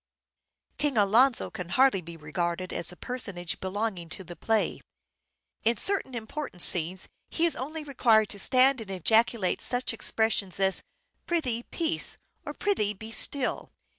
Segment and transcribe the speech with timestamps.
[0.79, 4.81] King Alonso can hardly be regarded as a personage belonging to the play.
[5.63, 10.81] In certain important scenes he is only required to stand and ejaculate such expressions as"
[11.27, 12.17] Prithee peace,"
[12.47, 13.69] or" Prithee be still."